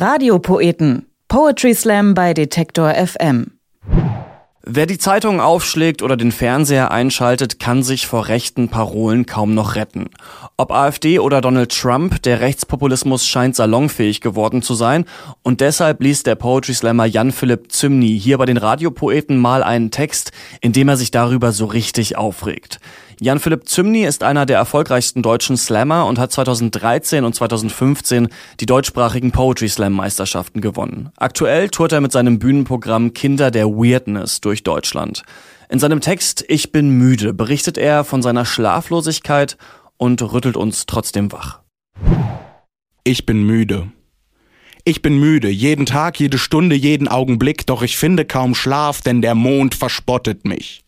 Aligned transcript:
Radiopoeten. 0.00 1.06
Poetry 1.26 1.74
Slam 1.74 2.14
bei 2.14 2.32
Detektor 2.32 2.94
FM. 2.94 3.58
Wer 4.62 4.86
die 4.86 4.98
Zeitung 4.98 5.40
aufschlägt 5.40 6.02
oder 6.02 6.16
den 6.16 6.30
Fernseher 6.30 6.92
einschaltet, 6.92 7.58
kann 7.58 7.82
sich 7.82 8.06
vor 8.06 8.28
rechten 8.28 8.68
Parolen 8.68 9.26
kaum 9.26 9.54
noch 9.54 9.74
retten. 9.74 10.10
Ob 10.56 10.70
AfD 10.70 11.18
oder 11.18 11.40
Donald 11.40 11.76
Trump, 11.76 12.22
der 12.22 12.40
Rechtspopulismus 12.40 13.26
scheint 13.26 13.56
salonfähig 13.56 14.20
geworden 14.20 14.62
zu 14.62 14.74
sein 14.74 15.04
und 15.42 15.60
deshalb 15.60 16.00
liest 16.00 16.28
der 16.28 16.36
Poetry 16.36 16.74
Slammer 16.74 17.06
Jan-Philipp 17.06 17.72
Zymny 17.72 18.20
hier 18.20 18.38
bei 18.38 18.46
den 18.46 18.56
Radiopoeten 18.56 19.36
mal 19.36 19.64
einen 19.64 19.90
Text, 19.90 20.30
in 20.60 20.72
dem 20.72 20.88
er 20.88 20.96
sich 20.96 21.10
darüber 21.10 21.50
so 21.50 21.64
richtig 21.64 22.16
aufregt. 22.16 22.78
Jan-Philipp 23.20 23.68
Zymny 23.68 24.04
ist 24.04 24.22
einer 24.22 24.46
der 24.46 24.58
erfolgreichsten 24.58 25.22
deutschen 25.22 25.56
Slammer 25.56 26.06
und 26.06 26.20
hat 26.20 26.30
2013 26.30 27.24
und 27.24 27.34
2015 27.34 28.28
die 28.60 28.66
deutschsprachigen 28.66 29.32
Poetry 29.32 29.68
Slam 29.68 29.92
Meisterschaften 29.92 30.60
gewonnen. 30.60 31.10
Aktuell 31.16 31.68
tourt 31.68 31.92
er 31.92 32.00
mit 32.00 32.12
seinem 32.12 32.38
Bühnenprogramm 32.38 33.14
Kinder 33.14 33.50
der 33.50 33.66
Weirdness 33.66 34.40
durch 34.40 34.62
Deutschland. 34.62 35.24
In 35.68 35.80
seinem 35.80 36.00
Text 36.00 36.44
Ich 36.48 36.70
bin 36.70 36.90
müde 36.90 37.34
berichtet 37.34 37.76
er 37.76 38.04
von 38.04 38.22
seiner 38.22 38.44
Schlaflosigkeit 38.44 39.56
und 39.96 40.22
rüttelt 40.22 40.56
uns 40.56 40.86
trotzdem 40.86 41.32
wach. 41.32 41.60
Ich 43.02 43.26
bin 43.26 43.42
müde. 43.42 43.88
Ich 44.84 45.02
bin 45.02 45.18
müde, 45.18 45.48
jeden 45.48 45.86
Tag, 45.86 46.20
jede 46.20 46.38
Stunde, 46.38 46.76
jeden 46.76 47.08
Augenblick, 47.08 47.66
doch 47.66 47.82
ich 47.82 47.98
finde 47.98 48.24
kaum 48.24 48.54
Schlaf, 48.54 49.02
denn 49.02 49.20
der 49.20 49.34
Mond 49.34 49.74
verspottet 49.74 50.46
mich. 50.46 50.84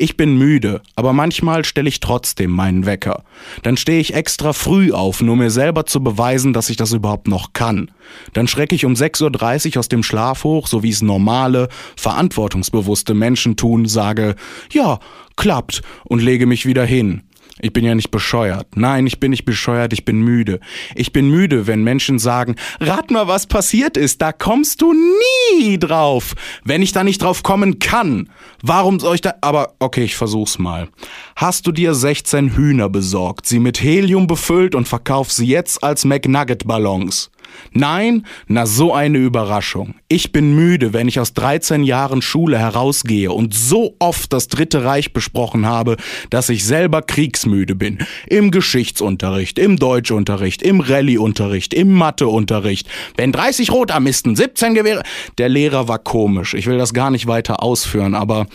Ich 0.00 0.16
bin 0.16 0.38
müde, 0.38 0.80
aber 0.94 1.12
manchmal 1.12 1.64
stelle 1.64 1.88
ich 1.88 1.98
trotzdem 1.98 2.52
meinen 2.52 2.86
Wecker. 2.86 3.24
Dann 3.64 3.76
stehe 3.76 3.98
ich 3.98 4.14
extra 4.14 4.52
früh 4.52 4.92
auf, 4.92 5.20
nur 5.20 5.34
mir 5.34 5.50
selber 5.50 5.86
zu 5.86 6.04
beweisen, 6.04 6.52
dass 6.52 6.70
ich 6.70 6.76
das 6.76 6.92
überhaupt 6.92 7.26
noch 7.26 7.52
kann. 7.52 7.90
Dann 8.32 8.46
schrecke 8.46 8.76
ich 8.76 8.84
um 8.84 8.92
6.30 8.92 9.72
Uhr 9.72 9.80
aus 9.80 9.88
dem 9.88 10.04
Schlaf 10.04 10.44
hoch, 10.44 10.68
so 10.68 10.84
wie 10.84 10.90
es 10.90 11.02
normale, 11.02 11.68
verantwortungsbewusste 11.96 13.12
Menschen 13.14 13.56
tun, 13.56 13.86
sage, 13.86 14.36
ja, 14.72 15.00
klappt 15.34 15.82
und 16.04 16.22
lege 16.22 16.46
mich 16.46 16.64
wieder 16.64 16.84
hin. 16.84 17.22
Ich 17.60 17.72
bin 17.72 17.84
ja 17.84 17.94
nicht 17.94 18.10
bescheuert. 18.10 18.66
Nein, 18.76 19.06
ich 19.06 19.20
bin 19.20 19.30
nicht 19.30 19.44
bescheuert, 19.44 19.92
ich 19.92 20.04
bin 20.04 20.20
müde. 20.20 20.60
Ich 20.94 21.12
bin 21.12 21.30
müde, 21.30 21.66
wenn 21.66 21.82
Menschen 21.82 22.18
sagen, 22.18 22.56
rat 22.80 23.10
mal, 23.10 23.26
was 23.26 23.46
passiert 23.46 23.96
ist. 23.96 24.22
Da 24.22 24.32
kommst 24.32 24.80
du 24.82 24.92
nie 24.92 25.78
drauf. 25.78 26.34
Wenn 26.64 26.82
ich 26.82 26.92
da 26.92 27.04
nicht 27.04 27.22
drauf 27.22 27.42
kommen 27.42 27.78
kann, 27.78 28.28
warum 28.62 29.00
soll 29.00 29.16
ich 29.16 29.20
da... 29.20 29.34
Aber 29.40 29.74
okay, 29.78 30.04
ich 30.04 30.16
versuch's 30.16 30.58
mal. 30.58 30.88
Hast 31.36 31.66
du 31.66 31.72
dir 31.72 31.94
16 31.94 32.56
Hühner 32.56 32.88
besorgt, 32.88 33.46
sie 33.46 33.58
mit 33.58 33.82
Helium 33.82 34.26
befüllt 34.26 34.74
und 34.74 34.86
verkaufst 34.86 35.36
sie 35.36 35.46
jetzt 35.46 35.82
als 35.82 36.04
McNugget-Ballons? 36.04 37.30
Nein? 37.72 38.26
Na 38.46 38.66
so 38.66 38.92
eine 38.92 39.18
Überraschung. 39.18 39.94
Ich 40.08 40.32
bin 40.32 40.54
müde, 40.54 40.92
wenn 40.92 41.08
ich 41.08 41.20
aus 41.20 41.34
13 41.34 41.84
Jahren 41.84 42.22
Schule 42.22 42.58
herausgehe 42.58 43.30
und 43.32 43.54
so 43.54 43.94
oft 43.98 44.32
das 44.32 44.48
Dritte 44.48 44.84
Reich 44.84 45.12
besprochen 45.12 45.66
habe, 45.66 45.96
dass 46.30 46.48
ich 46.48 46.64
selber 46.64 47.02
kriegsmüde 47.02 47.74
bin. 47.74 47.98
Im 48.26 48.50
Geschichtsunterricht, 48.50 49.58
im 49.58 49.76
Deutschunterricht, 49.78 50.62
im 50.62 50.80
Rallyeunterricht, 50.80 51.74
im 51.74 51.92
Matheunterricht. 51.92 52.88
Wenn 53.16 53.32
30 53.32 53.70
Rotarmisten, 53.70 54.36
17 54.36 54.74
Gewehre... 54.74 55.02
Der 55.38 55.48
Lehrer 55.48 55.88
war 55.88 55.98
komisch. 55.98 56.54
Ich 56.54 56.66
will 56.66 56.78
das 56.78 56.94
gar 56.94 57.10
nicht 57.10 57.26
weiter 57.26 57.62
ausführen, 57.62 58.14
aber 58.14 58.46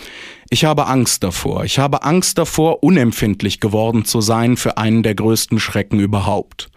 ich 0.49 0.65
habe 0.65 0.87
Angst 0.87 1.23
davor. 1.23 1.63
Ich 1.63 1.79
habe 1.79 2.03
Angst 2.03 2.37
davor, 2.37 2.83
unempfindlich 2.83 3.59
geworden 3.59 4.05
zu 4.05 4.21
sein 4.21 4.57
für 4.57 4.77
einen 4.77 5.01
der 5.01 5.15
größten 5.15 5.59
Schrecken 5.59 5.99
überhaupt. 5.99 6.69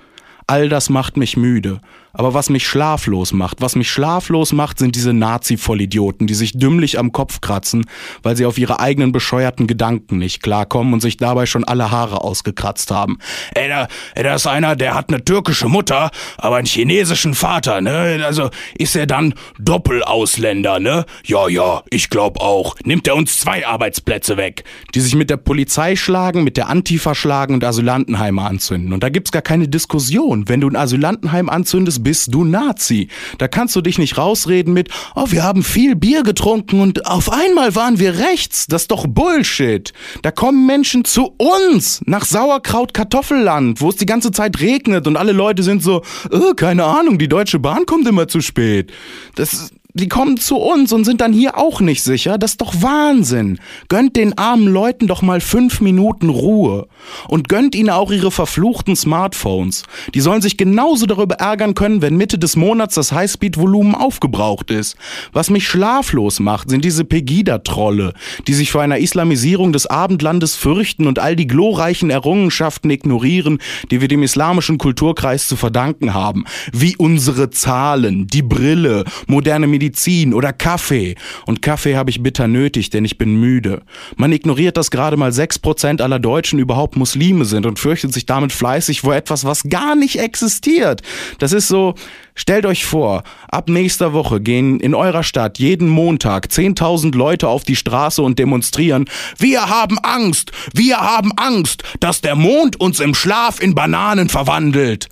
All 0.46 0.68
das 0.68 0.88
macht 0.88 1.16
mich 1.16 1.36
müde. 1.36 1.80
Aber 2.18 2.32
was 2.32 2.48
mich 2.48 2.66
schlaflos 2.66 3.34
macht, 3.34 3.60
was 3.60 3.76
mich 3.76 3.90
schlaflos 3.90 4.54
macht, 4.54 4.78
sind 4.78 4.96
diese 4.96 5.12
Nazi-Vollidioten, 5.12 6.26
die 6.26 6.34
sich 6.34 6.52
dümmlich 6.52 6.98
am 6.98 7.12
Kopf 7.12 7.42
kratzen, 7.42 7.84
weil 8.22 8.36
sie 8.36 8.46
auf 8.46 8.56
ihre 8.56 8.80
eigenen 8.80 9.12
bescheuerten 9.12 9.66
Gedanken 9.66 10.16
nicht 10.16 10.42
klarkommen 10.42 10.94
und 10.94 11.00
sich 11.00 11.18
dabei 11.18 11.44
schon 11.44 11.64
alle 11.64 11.90
Haare 11.90 12.22
ausgekratzt 12.22 12.90
haben. 12.90 13.18
Ey, 13.54 13.68
da, 13.68 13.88
ey, 14.14 14.22
da 14.22 14.34
ist 14.34 14.46
einer, 14.46 14.76
der 14.76 14.94
hat 14.94 15.10
eine 15.10 15.22
türkische 15.22 15.68
Mutter, 15.68 16.10
aber 16.38 16.56
einen 16.56 16.66
chinesischen 16.66 17.34
Vater, 17.34 17.82
ne? 17.82 18.22
Also 18.24 18.48
ist 18.78 18.96
er 18.96 19.06
dann 19.06 19.34
Doppelausländer, 19.58 20.80
ne? 20.80 21.04
Ja, 21.26 21.48
ja, 21.48 21.82
ich 21.90 22.08
glaub 22.08 22.40
auch. 22.40 22.76
Nimmt 22.84 23.06
er 23.08 23.16
uns 23.16 23.40
zwei 23.40 23.66
Arbeitsplätze 23.66 24.38
weg, 24.38 24.64
die 24.94 25.00
sich 25.00 25.14
mit 25.14 25.28
der 25.28 25.36
Polizei 25.36 25.96
schlagen, 25.96 26.44
mit 26.44 26.56
der 26.56 26.68
Antifa 26.68 27.14
schlagen 27.14 27.52
und 27.52 27.64
Asylantenheime 27.64 28.40
anzünden. 28.40 28.94
Und 28.94 29.02
da 29.02 29.10
gibt's 29.10 29.32
gar 29.32 29.42
keine 29.42 29.68
Diskussion. 29.68 30.48
Wenn 30.48 30.62
du 30.62 30.70
ein 30.70 30.76
Asylantenheim 30.76 31.50
anzündest, 31.50 32.05
bist 32.06 32.32
du 32.32 32.44
Nazi. 32.44 33.08
Da 33.38 33.48
kannst 33.48 33.74
du 33.74 33.80
dich 33.80 33.98
nicht 33.98 34.16
rausreden 34.16 34.72
mit, 34.72 34.90
oh, 35.16 35.24
wir 35.30 35.42
haben 35.42 35.64
viel 35.64 35.96
Bier 35.96 36.22
getrunken 36.22 36.78
und 36.78 37.04
auf 37.04 37.32
einmal 37.32 37.74
waren 37.74 37.98
wir 37.98 38.20
rechts. 38.20 38.68
Das 38.68 38.82
ist 38.82 38.92
doch 38.92 39.08
Bullshit. 39.08 39.92
Da 40.22 40.30
kommen 40.30 40.66
Menschen 40.66 41.04
zu 41.04 41.34
uns 41.36 42.02
nach 42.06 42.24
Sauerkraut-Kartoffelland, 42.24 43.80
wo 43.80 43.88
es 43.88 43.96
die 43.96 44.06
ganze 44.06 44.30
Zeit 44.30 44.60
regnet 44.60 45.08
und 45.08 45.16
alle 45.16 45.32
Leute 45.32 45.64
sind 45.64 45.82
so, 45.82 46.02
oh, 46.30 46.54
keine 46.54 46.84
Ahnung, 46.84 47.18
die 47.18 47.26
Deutsche 47.26 47.58
Bahn 47.58 47.86
kommt 47.86 48.06
immer 48.06 48.28
zu 48.28 48.40
spät. 48.40 48.92
Das 49.34 49.72
die 49.96 50.08
kommen 50.08 50.36
zu 50.36 50.56
uns 50.56 50.92
und 50.92 51.04
sind 51.04 51.22
dann 51.22 51.32
hier 51.32 51.56
auch 51.56 51.80
nicht 51.80 52.02
sicher. 52.02 52.36
Das 52.36 52.52
ist 52.52 52.60
doch 52.60 52.82
Wahnsinn. 52.82 53.58
Gönnt 53.88 54.16
den 54.16 54.36
armen 54.36 54.66
Leuten 54.66 55.06
doch 55.06 55.22
mal 55.22 55.40
fünf 55.40 55.80
Minuten 55.80 56.28
Ruhe. 56.28 56.86
Und 57.28 57.48
gönnt 57.48 57.74
ihnen 57.74 57.88
auch 57.88 58.12
ihre 58.12 58.30
verfluchten 58.30 58.94
Smartphones. 58.94 59.84
Die 60.14 60.20
sollen 60.20 60.42
sich 60.42 60.58
genauso 60.58 61.06
darüber 61.06 61.36
ärgern 61.36 61.74
können, 61.74 62.02
wenn 62.02 62.16
Mitte 62.16 62.38
des 62.38 62.56
Monats 62.56 62.94
das 62.94 63.12
Highspeed-Volumen 63.12 63.94
aufgebraucht 63.94 64.70
ist. 64.70 64.96
Was 65.32 65.48
mich 65.48 65.66
schlaflos 65.66 66.40
macht, 66.40 66.68
sind 66.68 66.84
diese 66.84 67.04
Pegida-Trolle, 67.04 68.12
die 68.46 68.54
sich 68.54 68.72
vor 68.72 68.82
einer 68.82 68.98
Islamisierung 68.98 69.72
des 69.72 69.86
Abendlandes 69.86 70.56
fürchten 70.56 71.06
und 71.06 71.18
all 71.18 71.36
die 71.36 71.46
glorreichen 71.46 72.10
Errungenschaften 72.10 72.90
ignorieren, 72.90 73.58
die 73.90 74.02
wir 74.02 74.08
dem 74.08 74.22
islamischen 74.22 74.76
Kulturkreis 74.76 75.48
zu 75.48 75.56
verdanken 75.56 76.12
haben. 76.12 76.44
Wie 76.72 76.96
unsere 76.96 77.48
Zahlen, 77.48 78.26
die 78.26 78.42
Brille, 78.42 79.04
moderne 79.26 79.66
Medizin, 79.66 79.85
Medizin 79.86 80.34
oder 80.34 80.52
Kaffee. 80.52 81.14
Und 81.46 81.62
Kaffee 81.62 81.96
habe 81.96 82.10
ich 82.10 82.22
bitter 82.22 82.48
nötig, 82.48 82.90
denn 82.90 83.04
ich 83.04 83.18
bin 83.18 83.38
müde. 83.38 83.82
Man 84.16 84.32
ignoriert, 84.32 84.76
dass 84.76 84.90
gerade 84.90 85.16
mal 85.16 85.30
6% 85.30 86.02
aller 86.02 86.18
Deutschen 86.18 86.58
überhaupt 86.58 86.96
Muslime 86.96 87.44
sind 87.44 87.66
und 87.66 87.78
fürchtet 87.78 88.12
sich 88.12 88.26
damit 88.26 88.52
fleißig 88.52 89.02
vor 89.02 89.14
etwas, 89.14 89.44
was 89.44 89.62
gar 89.68 89.94
nicht 89.94 90.18
existiert. 90.18 91.02
Das 91.38 91.52
ist 91.52 91.68
so, 91.68 91.94
Stellt 92.38 92.66
euch 92.66 92.84
vor, 92.84 93.22
ab 93.48 93.70
nächster 93.70 94.12
Woche 94.12 94.42
gehen 94.42 94.78
in 94.78 94.94
eurer 94.94 95.22
Stadt 95.22 95.58
jeden 95.58 95.88
Montag 95.88 96.48
10.000 96.48 97.16
Leute 97.16 97.48
auf 97.48 97.64
die 97.64 97.76
Straße 97.76 98.20
und 98.20 98.38
demonstrieren, 98.38 99.06
wir 99.38 99.70
haben 99.70 99.98
Angst, 100.00 100.52
wir 100.74 100.98
haben 100.98 101.32
Angst, 101.38 101.82
dass 101.98 102.20
der 102.20 102.36
Mond 102.36 102.78
uns 102.78 103.00
im 103.00 103.14
Schlaf 103.14 103.62
in 103.62 103.74
Bananen 103.74 104.28
verwandelt. 104.28 105.08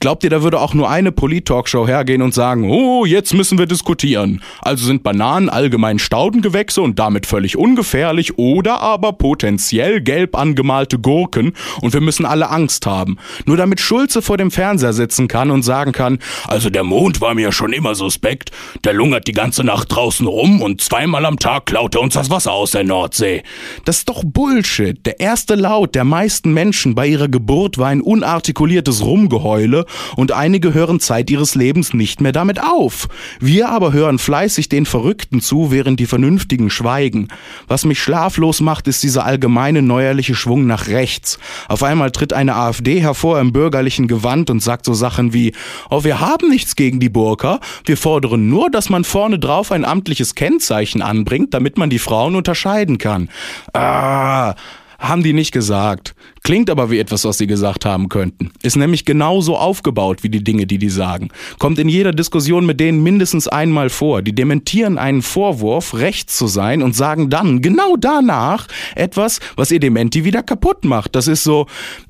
Glaubt 0.00 0.22
ihr, 0.22 0.28
da 0.28 0.42
würde 0.42 0.60
auch 0.60 0.74
nur 0.74 0.90
eine 0.90 1.12
Polit-Talkshow 1.12 1.86
hergehen 1.86 2.20
und 2.20 2.34
sagen, 2.34 2.70
oh, 2.70 3.06
jetzt 3.06 3.32
müssen 3.32 3.58
wir 3.58 3.64
diskutieren. 3.64 4.42
Also 4.60 4.84
sind 4.84 5.02
Bananen 5.02 5.48
allgemein 5.48 5.98
Staudengewächse 5.98 6.82
und 6.82 6.98
damit 6.98 7.24
völlig 7.24 7.56
ungefährlich 7.56 8.36
oder 8.36 8.82
aber 8.82 9.14
potenziell 9.14 10.02
gelb 10.02 10.36
angemalte 10.36 10.98
Gurken 10.98 11.54
und 11.80 11.94
wir 11.94 12.02
müssen 12.02 12.26
alle 12.26 12.50
Angst 12.50 12.84
haben. 12.84 13.16
Nur 13.46 13.56
damit 13.56 13.80
Schulze 13.80 14.20
vor 14.20 14.36
dem 14.36 14.50
Fernseher 14.50 14.92
sitzen 14.92 15.26
kann 15.26 15.50
und 15.50 15.62
sagen 15.62 15.92
kann, 15.92 16.18
also 16.46 16.68
der 16.68 16.84
Mond 16.84 17.22
war 17.22 17.34
mir 17.34 17.50
schon 17.50 17.72
immer 17.72 17.94
suspekt, 17.94 18.50
der 18.84 18.92
lungert 18.92 19.26
die 19.26 19.32
ganze 19.32 19.64
Nacht 19.64 19.90
draußen 19.90 20.26
rum 20.26 20.60
und 20.60 20.82
zweimal 20.82 21.24
am 21.24 21.38
Tag 21.38 21.64
klaut 21.64 21.94
er 21.94 22.02
uns 22.02 22.12
das 22.12 22.28
Wasser 22.28 22.52
aus 22.52 22.72
der 22.72 22.84
Nordsee. 22.84 23.42
Das 23.86 23.98
ist 23.98 24.08
doch 24.10 24.22
Bullshit. 24.22 25.04
Der 25.06 25.18
erste 25.18 25.54
Laut 25.54 25.94
der 25.94 26.04
meisten 26.04 26.52
Menschen 26.52 26.94
bei 26.94 27.06
ihrer 27.06 27.28
Geburt 27.28 27.78
war 27.78 27.88
ein 27.88 28.02
unartikuliertes 28.02 29.02
Rumgeheule 29.02 29.77
Schule 29.78 29.84
und 30.16 30.32
einige 30.32 30.74
hören 30.74 31.00
Zeit 31.00 31.30
ihres 31.30 31.54
Lebens 31.54 31.94
nicht 31.94 32.20
mehr 32.20 32.32
damit 32.32 32.62
auf. 32.62 33.08
Wir 33.40 33.68
aber 33.68 33.92
hören 33.92 34.18
fleißig 34.18 34.68
den 34.68 34.86
Verrückten 34.86 35.40
zu, 35.40 35.70
während 35.70 36.00
die 36.00 36.06
Vernünftigen 36.06 36.70
schweigen. 36.70 37.28
Was 37.66 37.84
mich 37.84 38.02
schlaflos 38.02 38.60
macht, 38.60 38.88
ist 38.88 39.02
dieser 39.02 39.24
allgemeine 39.24 39.82
neuerliche 39.82 40.34
Schwung 40.34 40.66
nach 40.66 40.88
rechts. 40.88 41.38
Auf 41.68 41.82
einmal 41.82 42.10
tritt 42.10 42.32
eine 42.32 42.56
AfD 42.56 43.00
hervor 43.00 43.40
im 43.40 43.52
bürgerlichen 43.52 44.08
Gewand 44.08 44.50
und 44.50 44.60
sagt 44.60 44.84
so 44.84 44.94
Sachen 44.94 45.32
wie, 45.32 45.52
oh, 45.90 46.04
wir 46.04 46.20
haben 46.20 46.48
nichts 46.48 46.76
gegen 46.76 47.00
die 47.00 47.08
Burka, 47.08 47.60
wir 47.84 47.96
fordern 47.96 48.48
nur, 48.48 48.70
dass 48.70 48.88
man 48.88 49.04
vorne 49.04 49.38
drauf 49.38 49.72
ein 49.72 49.84
amtliches 49.84 50.34
Kennzeichen 50.34 51.02
anbringt, 51.02 51.54
damit 51.54 51.78
man 51.78 51.90
die 51.90 51.98
Frauen 51.98 52.34
unterscheiden 52.34 52.98
kann. 52.98 53.28
Ah, 53.72 54.54
haben 54.98 55.22
die 55.22 55.32
nicht 55.32 55.52
gesagt. 55.52 56.14
Klingt 56.42 56.70
aber 56.70 56.90
wie 56.90 56.98
etwas, 56.98 57.24
was 57.24 57.38
sie 57.38 57.46
gesagt 57.46 57.84
haben 57.84 58.08
könnten. 58.08 58.50
Ist 58.62 58.76
nämlich 58.76 59.04
genauso 59.04 59.56
aufgebaut 59.56 60.22
wie 60.22 60.28
die 60.28 60.42
Dinge, 60.42 60.66
die 60.66 60.78
die 60.78 60.90
sagen. 60.90 61.28
Kommt 61.58 61.78
in 61.78 61.88
jeder 61.88 62.12
Diskussion 62.12 62.66
mit 62.66 62.80
denen 62.80 63.02
mindestens 63.02 63.46
einmal 63.46 63.90
vor. 63.90 64.22
Die 64.22 64.34
dementieren 64.34 64.98
einen 64.98 65.22
Vorwurf, 65.22 65.94
rechts 65.94 66.36
zu 66.36 66.48
sein 66.48 66.82
und 66.82 66.96
sagen 66.96 67.30
dann 67.30 67.62
genau 67.62 67.96
danach 67.96 68.66
etwas, 68.96 69.40
was 69.56 69.70
ihr 69.70 69.80
Dementi 69.80 70.24
wieder 70.24 70.42
kaputt 70.42 70.84
macht. 70.84 71.14
Das 71.14 71.28
ist 71.28 71.44
so, 71.44 71.66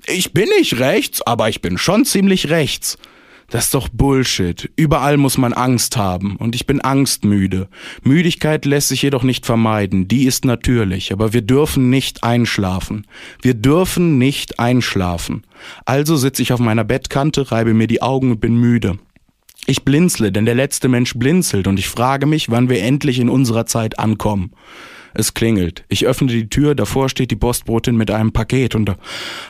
ich 0.07 0.33
bin 0.33 0.49
nicht 0.59 0.79
rechts, 0.79 1.21
aber 1.23 1.49
ich 1.49 1.61
bin 1.61 1.77
schon 1.77 2.05
ziemlich 2.05 2.49
rechts. 2.49 2.97
Das 3.51 3.67
ist 3.67 3.75
doch 3.75 3.89
Bullshit. 3.89 4.71
Überall 4.77 5.17
muss 5.17 5.39
man 5.39 5.55
Angst 5.55 5.97
haben 5.97 6.37
und 6.37 6.55
ich 6.55 6.67
bin 6.67 6.83
angstmüde. 6.83 7.69
Müdigkeit 8.03 8.67
lässt 8.67 8.89
sich 8.89 9.01
jedoch 9.01 9.23
nicht 9.23 9.47
vermeiden, 9.47 10.07
die 10.07 10.27
ist 10.27 10.45
natürlich, 10.45 11.13
aber 11.13 11.33
wir 11.33 11.41
dürfen 11.41 11.89
nicht 11.89 12.25
einschlafen. 12.25 13.07
Wir 13.41 13.55
dürfen 13.55 14.19
nicht 14.19 14.61
einschlafen. 14.61 15.45
Also 15.87 16.17
sitze 16.17 16.43
ich 16.43 16.53
auf 16.53 16.61
meiner 16.61 16.85
Bettkante, 16.85 17.51
reibe 17.51 17.73
mir 17.73 17.87
die 17.87 18.03
Augen 18.03 18.33
und 18.33 18.41
bin 18.41 18.57
müde. 18.57 18.99
Ich 19.67 19.83
blinzle, 19.83 20.31
denn 20.31 20.45
der 20.45 20.55
letzte 20.55 20.89
Mensch 20.89 21.15
blinzelt 21.15 21.67
und 21.67 21.79
ich 21.79 21.89
frage 21.89 22.27
mich, 22.27 22.51
wann 22.51 22.69
wir 22.69 22.83
endlich 22.83 23.19
in 23.19 23.31
unserer 23.31 23.65
Zeit 23.65 23.99
ankommen. 23.99 24.53
Es 25.15 25.33
klingelt. 25.33 25.85
Ich 25.89 26.07
öffne 26.07 26.29
die 26.29 26.51
Tür, 26.51 26.75
davor 26.75 27.09
steht 27.09 27.31
die 27.31 27.37
Postbotin 27.37 27.97
mit 27.97 28.11
einem 28.11 28.33
Paket 28.33 28.75
und 28.75 28.95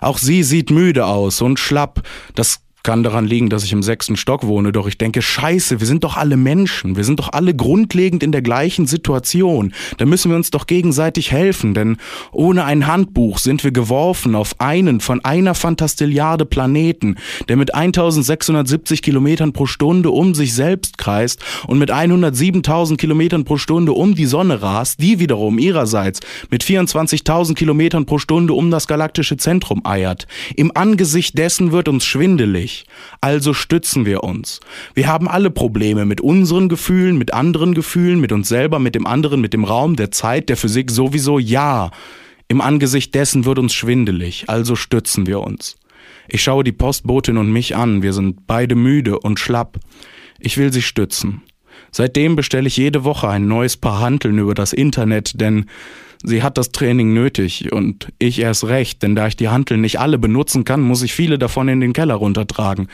auch 0.00 0.18
sie 0.18 0.44
sieht 0.44 0.70
müde 0.70 1.06
aus 1.06 1.42
und 1.42 1.58
schlapp. 1.58 2.02
Das 2.36 2.62
kann 2.82 3.02
daran 3.02 3.26
liegen, 3.26 3.50
dass 3.50 3.64
ich 3.64 3.72
im 3.72 3.82
sechsten 3.82 4.16
Stock 4.16 4.46
wohne, 4.46 4.72
doch 4.72 4.86
ich 4.86 4.98
denke, 4.98 5.20
scheiße, 5.20 5.80
wir 5.80 5.86
sind 5.86 6.04
doch 6.04 6.16
alle 6.16 6.36
Menschen, 6.36 6.96
wir 6.96 7.04
sind 7.04 7.18
doch 7.18 7.32
alle 7.32 7.54
grundlegend 7.54 8.22
in 8.22 8.32
der 8.32 8.42
gleichen 8.42 8.86
Situation. 8.86 9.72
Da 9.98 10.06
müssen 10.06 10.30
wir 10.30 10.36
uns 10.36 10.50
doch 10.50 10.66
gegenseitig 10.66 11.32
helfen, 11.32 11.74
denn 11.74 11.96
ohne 12.32 12.64
ein 12.64 12.86
Handbuch 12.86 13.38
sind 13.38 13.64
wir 13.64 13.72
geworfen 13.72 14.34
auf 14.34 14.60
einen 14.60 15.00
von 15.00 15.24
einer 15.24 15.54
Fantastilliarde 15.54 16.46
Planeten, 16.46 17.16
der 17.48 17.56
mit 17.56 17.74
1670 17.74 19.02
Kilometern 19.02 19.52
pro 19.52 19.66
Stunde 19.66 20.10
um 20.10 20.34
sich 20.34 20.54
selbst 20.54 20.98
kreist 20.98 21.42
und 21.66 21.78
mit 21.78 21.92
107.000 21.92 22.96
Kilometern 22.96 23.44
pro 23.44 23.56
Stunde 23.56 23.92
um 23.92 24.14
die 24.14 24.26
Sonne 24.26 24.62
rast, 24.62 25.02
die 25.02 25.18
wiederum 25.18 25.58
ihrerseits 25.58 26.20
mit 26.50 26.62
24.000 26.62 27.54
Kilometern 27.54 28.06
pro 28.06 28.18
Stunde 28.18 28.54
um 28.54 28.70
das 28.70 28.86
galaktische 28.86 29.36
Zentrum 29.36 29.84
eiert. 29.84 30.26
Im 30.56 30.74
Angesicht 30.74 31.36
dessen 31.36 31.72
wird 31.72 31.88
uns 31.88 32.04
schwindelig 32.04 32.67
also 33.20 33.54
stützen 33.54 34.06
wir 34.06 34.24
uns. 34.24 34.60
Wir 34.94 35.08
haben 35.08 35.28
alle 35.28 35.50
Probleme 35.50 36.04
mit 36.04 36.20
unseren 36.20 36.68
Gefühlen, 36.68 37.18
mit 37.18 37.34
anderen 37.34 37.74
Gefühlen, 37.74 38.20
mit 38.20 38.32
uns 38.32 38.48
selber, 38.48 38.78
mit 38.78 38.94
dem 38.94 39.06
anderen, 39.06 39.40
mit 39.40 39.52
dem 39.52 39.64
Raum, 39.64 39.96
der 39.96 40.10
Zeit, 40.10 40.48
der 40.48 40.56
Physik 40.56 40.90
sowieso. 40.90 41.38
Ja, 41.38 41.90
im 42.48 42.60
Angesicht 42.60 43.14
dessen 43.14 43.44
wird 43.44 43.58
uns 43.58 43.74
schwindelig, 43.74 44.44
also 44.48 44.76
stützen 44.76 45.26
wir 45.26 45.40
uns. 45.40 45.76
Ich 46.28 46.42
schaue 46.42 46.64
die 46.64 46.72
Postbotin 46.72 47.38
und 47.38 47.52
mich 47.52 47.76
an, 47.76 48.02
wir 48.02 48.12
sind 48.12 48.46
beide 48.46 48.74
müde 48.74 49.18
und 49.18 49.38
schlapp. 49.38 49.78
Ich 50.38 50.56
will 50.58 50.72
sie 50.72 50.82
stützen. 50.82 51.42
Seitdem 51.90 52.36
bestelle 52.36 52.68
ich 52.68 52.76
jede 52.76 53.04
Woche 53.04 53.28
ein 53.28 53.48
neues 53.48 53.76
Paar 53.76 54.00
Hanteln 54.00 54.38
über 54.38 54.54
das 54.54 54.72
Internet, 54.72 55.40
denn 55.40 55.66
sie 56.22 56.42
hat 56.42 56.58
das 56.58 56.72
Training 56.72 57.12
nötig 57.12 57.72
und 57.72 58.08
ich 58.18 58.38
erst 58.40 58.64
recht, 58.64 59.02
denn 59.02 59.14
da 59.14 59.26
ich 59.26 59.36
die 59.36 59.48
Hanteln 59.48 59.80
nicht 59.80 60.00
alle 60.00 60.18
benutzen 60.18 60.64
kann, 60.64 60.80
muss 60.80 61.02
ich 61.02 61.14
viele 61.14 61.38
davon 61.38 61.68
in 61.68 61.80
den 61.80 61.92
Keller 61.92 62.14
runtertragen. 62.14 62.88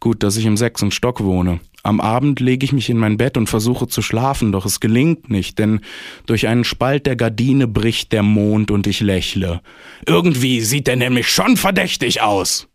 Gut, 0.00 0.22
dass 0.22 0.36
ich 0.36 0.46
im 0.46 0.56
sechsten 0.56 0.90
Stock 0.90 1.22
wohne. 1.22 1.60
Am 1.84 2.00
Abend 2.00 2.40
lege 2.40 2.64
ich 2.64 2.72
mich 2.72 2.90
in 2.90 2.96
mein 2.96 3.16
Bett 3.16 3.36
und 3.36 3.48
versuche 3.48 3.88
zu 3.88 4.02
schlafen, 4.02 4.52
doch 4.52 4.66
es 4.66 4.80
gelingt 4.80 5.30
nicht, 5.30 5.58
denn 5.58 5.80
durch 6.26 6.46
einen 6.46 6.64
Spalt 6.64 7.06
der 7.06 7.16
Gardine 7.16 7.66
bricht 7.66 8.12
der 8.12 8.22
Mond 8.22 8.70
und 8.70 8.86
ich 8.86 9.00
lächle. 9.00 9.60
Irgendwie 10.06 10.60
sieht 10.60 10.88
er 10.88 10.96
nämlich 10.96 11.28
schon 11.28 11.56
verdächtig 11.56 12.20
aus. 12.20 12.68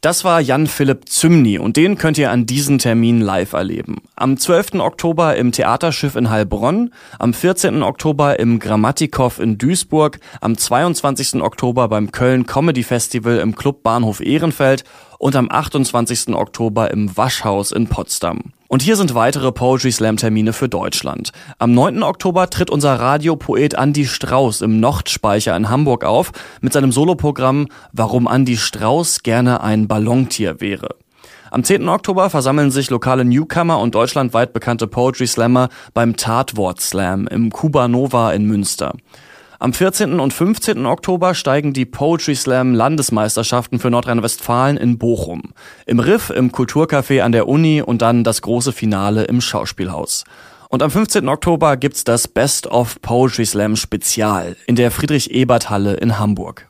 Das 0.00 0.22
war 0.22 0.40
Jan-Philipp 0.40 1.08
Zymny 1.08 1.58
und 1.58 1.76
den 1.76 1.98
könnt 1.98 2.18
ihr 2.18 2.30
an 2.30 2.46
diesem 2.46 2.78
Termin 2.78 3.20
live 3.20 3.52
erleben. 3.52 3.96
Am 4.14 4.36
12. 4.36 4.74
Oktober 4.74 5.34
im 5.34 5.50
Theaterschiff 5.50 6.14
in 6.14 6.30
Heilbronn, 6.30 6.94
am 7.18 7.34
14. 7.34 7.82
Oktober 7.82 8.38
im 8.38 8.60
Grammatikow 8.60 9.40
in 9.40 9.58
Duisburg, 9.58 10.20
am 10.40 10.56
22. 10.56 11.42
Oktober 11.42 11.88
beim 11.88 12.12
Köln 12.12 12.46
Comedy 12.46 12.84
Festival 12.84 13.38
im 13.38 13.56
Club 13.56 13.82
Bahnhof 13.82 14.20
Ehrenfeld 14.20 14.84
und 15.18 15.36
am 15.36 15.50
28. 15.50 16.34
Oktober 16.34 16.90
im 16.90 17.16
Waschhaus 17.16 17.72
in 17.72 17.88
Potsdam. 17.88 18.52
Und 18.68 18.82
hier 18.82 18.96
sind 18.96 19.14
weitere 19.14 19.50
Poetry 19.50 19.90
Slam 19.90 20.16
Termine 20.16 20.52
für 20.52 20.68
Deutschland. 20.68 21.32
Am 21.58 21.72
9. 21.72 22.02
Oktober 22.02 22.50
tritt 22.50 22.70
unser 22.70 23.00
Radiopoet 23.00 23.74
Andy 23.74 24.06
Strauß 24.06 24.60
im 24.60 24.78
Nochtspeicher 24.78 25.56
in 25.56 25.70
Hamburg 25.70 26.04
auf 26.04 26.32
mit 26.60 26.72
seinem 26.72 26.92
Soloprogramm 26.92 27.68
Warum 27.92 28.28
Andy 28.30 28.56
Strauß 28.56 29.22
gerne 29.22 29.62
ein 29.62 29.88
Ballontier 29.88 30.60
wäre. 30.60 30.96
Am 31.50 31.64
10. 31.64 31.88
Oktober 31.88 32.28
versammeln 32.28 32.70
sich 32.70 32.90
lokale 32.90 33.24
Newcomer 33.24 33.80
und 33.80 33.94
deutschlandweit 33.94 34.52
bekannte 34.52 34.86
Poetry 34.86 35.26
Slammer 35.26 35.70
beim 35.94 36.16
Tatwort 36.16 36.80
Slam 36.82 37.26
im 37.26 37.50
Kuba 37.50 37.88
Nova 37.88 38.32
in 38.32 38.44
Münster. 38.44 38.92
Am 39.60 39.72
14. 39.72 40.20
und 40.20 40.32
15. 40.32 40.86
Oktober 40.86 41.34
steigen 41.34 41.72
die 41.72 41.84
Poetry 41.84 42.36
Slam 42.36 42.74
Landesmeisterschaften 42.74 43.80
für 43.80 43.90
Nordrhein-Westfalen 43.90 44.76
in 44.76 44.98
Bochum. 44.98 45.52
Im 45.84 45.98
Riff, 45.98 46.30
im 46.30 46.52
Kulturcafé 46.52 47.22
an 47.22 47.32
der 47.32 47.48
Uni 47.48 47.82
und 47.82 48.00
dann 48.00 48.22
das 48.22 48.40
große 48.40 48.72
Finale 48.72 49.24
im 49.24 49.40
Schauspielhaus. 49.40 50.22
Und 50.68 50.84
am 50.84 50.92
15. 50.92 51.28
Oktober 51.28 51.76
gibt's 51.76 52.04
das 52.04 52.28
Best 52.28 52.68
of 52.68 53.02
Poetry 53.02 53.46
Slam 53.46 53.74
Spezial 53.74 54.54
in 54.68 54.76
der 54.76 54.92
Friedrich-Ebert-Halle 54.92 55.94
in 55.94 56.20
Hamburg. 56.20 56.68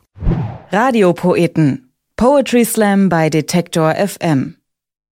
Radiopoeten. 0.71 1.93
Poetry 2.15 2.65
Slam 2.65 3.09
bei 3.09 3.29
Detektor 3.29 3.93
FM. 3.93 4.58